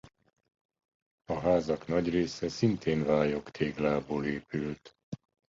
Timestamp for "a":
1.25-1.39